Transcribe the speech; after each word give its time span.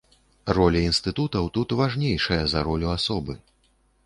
Роля 0.57 0.79
інстытутаў 0.85 1.49
тут 1.59 1.75
важнейшая 1.83 2.41
за 2.55 2.65
ролю 2.71 2.91
асобы. 2.97 3.39